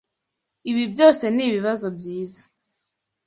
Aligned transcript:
Ibi 0.69 0.83
byose 0.93 1.23
nibibazo 1.35 1.87
byiza. 1.97 2.41